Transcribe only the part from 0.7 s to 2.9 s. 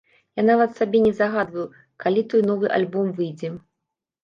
сабе не загадваю, калі той новы